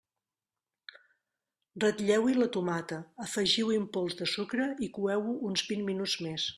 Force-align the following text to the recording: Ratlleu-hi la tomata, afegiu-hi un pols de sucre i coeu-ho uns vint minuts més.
Ratlleu-hi 1.83 2.33
la 2.39 2.49
tomata, 2.57 2.99
afegiu-hi 3.27 3.79
un 3.85 3.89
pols 3.99 4.19
de 4.23 4.33
sucre 4.35 4.71
i 4.89 4.93
coeu-ho 4.97 5.39
uns 5.53 5.67
vint 5.71 5.89
minuts 5.93 6.17
més. 6.29 6.49